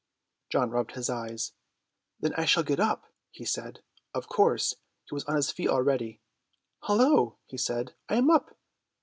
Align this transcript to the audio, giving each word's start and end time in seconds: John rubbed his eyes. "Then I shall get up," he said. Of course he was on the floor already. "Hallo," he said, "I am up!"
John 0.49 0.71
rubbed 0.71 0.93
his 0.93 1.11
eyes. 1.11 1.53
"Then 2.19 2.33
I 2.33 2.43
shall 2.45 2.63
get 2.63 2.79
up," 2.79 3.13
he 3.29 3.45
said. 3.45 3.81
Of 4.15 4.27
course 4.27 4.73
he 5.03 5.13
was 5.13 5.23
on 5.25 5.35
the 5.35 5.43
floor 5.43 5.69
already. 5.69 6.19
"Hallo," 6.87 7.37
he 7.45 7.57
said, 7.59 7.93
"I 8.09 8.15
am 8.15 8.31
up!" 8.31 8.57